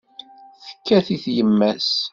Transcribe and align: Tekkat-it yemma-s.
Tekkat-it 0.71 1.25
yemma-s. 1.35 1.91